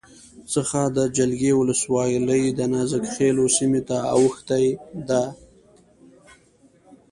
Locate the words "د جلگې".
0.97-1.51